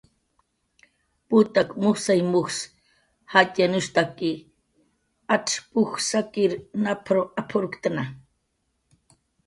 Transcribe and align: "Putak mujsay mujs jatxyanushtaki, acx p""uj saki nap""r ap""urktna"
"Putak 1.33 1.69
mujsay 1.81 2.21
mujs 2.31 2.57
jatxyanushtaki, 3.33 4.31
acx 5.35 5.47
p""uj 5.69 5.91
saki 6.09 6.43
nap""r 6.83 7.17
ap""urktna" 7.39 8.03